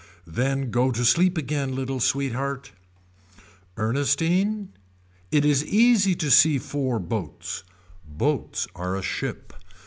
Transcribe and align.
Then 0.25 0.71
go 0.71 0.89
to 0.89 1.05
sleep 1.05 1.37
again 1.37 1.75
little 1.75 1.99
sweetheart. 1.99 2.71
Ernestine. 3.77 4.69
It 5.31 5.45
is 5.45 5.63
easy 5.63 6.15
to 6.15 6.31
see 6.31 6.57
four 6.57 6.97
boats. 6.97 7.63
Boats 8.03 8.67
are 8.73 8.95
a 8.95 9.03
ship. 9.03 9.53